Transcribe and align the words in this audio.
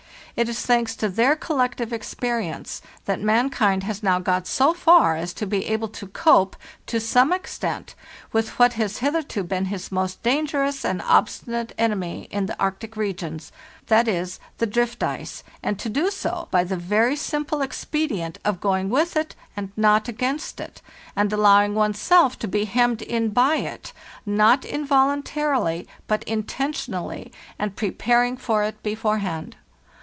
It 0.33 0.47
is 0.47 0.67
owing 0.69 0.85
to 0.85 1.09
their 1.09 1.35
collective 1.35 1.91
experience 1.91 2.81
that 3.03 3.19
man 3.19 3.51
has 3.51 4.01
now 4.01 4.17
got 4.19 4.47
so 4.47 4.73
far 4.73 5.17
as 5.17 5.33
to 5.33 5.45
be 5.45 5.65
able 5.65 5.89
to 5.89 6.07
cope 6.07 6.55
to 6.87 7.01
some 7.01 7.33
extent 7.33 7.95
with 8.31 8.57
what 8.57 8.73
has 8.73 8.99
hitherto 8.99 9.43
been 9.43 9.65
his 9.65 9.91
most 9.91 10.23
dangerous 10.23 10.85
and 10.85 11.01
obstinate 11.01 11.73
enemy 11.77 12.29
in 12.31 12.45
the 12.45 12.57
Arctic 12.61 12.95
regions—viz., 12.95 14.39
the 14.57 14.65
dz/¢ 14.65 14.95
2ce—and 14.95 15.77
to 15.77 15.89
do 15.89 16.09
so 16.09 16.47
by 16.49 16.63
the 16.63 16.77
very 16.77 17.17
simple 17.17 17.61
expedient 17.61 18.39
of 18.45 18.61
going 18.61 18.89
with 18.89 19.17
it 19.17 19.35
and 19.57 19.73
not 19.75 20.07
against 20.07 20.61
it, 20.61 20.81
and 21.13 21.33
allowing 21.33 21.75
one's 21.75 21.99
self 21.99 22.39
to 22.39 22.47
be 22.47 22.63
hemmed 22.63 23.01
in 23.01 23.29
by 23.29 23.57
it, 23.57 23.91
not 24.25 24.61
invol 24.61 25.13
untarily, 25.21 25.85
but 26.07 26.23
intentionally, 26.23 27.33
and 27.59 27.75
preparing 27.75 28.37
for 28.37 28.63
it 28.63 28.81
beforehand. 28.81 29.57